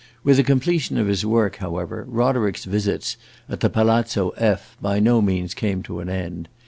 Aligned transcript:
With 0.23 0.37
the 0.37 0.43
completion 0.43 0.97
of 0.97 1.05
his 1.05 1.27
work, 1.27 1.57
however, 1.57 2.05
Roderick's 2.09 2.65
visits 2.65 3.17
at 3.47 3.59
the 3.59 3.69
Palazzo 3.69 4.29
F 4.35 4.75
by 4.81 4.99
no 4.99 5.21
means 5.21 5.53
came 5.53 5.83
to 5.83 5.99
an 5.99 6.09
end. 6.09 6.49